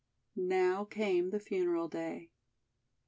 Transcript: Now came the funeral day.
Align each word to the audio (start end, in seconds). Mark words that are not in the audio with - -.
Now 0.35 0.83
came 0.83 1.29
the 1.29 1.39
funeral 1.39 1.87
day. 1.87 2.31